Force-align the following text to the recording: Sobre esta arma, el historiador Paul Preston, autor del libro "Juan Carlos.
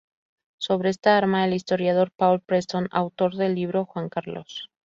Sobre 0.57 0.89
esta 0.89 1.15
arma, 1.15 1.45
el 1.45 1.53
historiador 1.53 2.09
Paul 2.09 2.41
Preston, 2.41 2.87
autor 2.91 3.35
del 3.35 3.53
libro 3.53 3.85
"Juan 3.85 4.09
Carlos. 4.09 4.71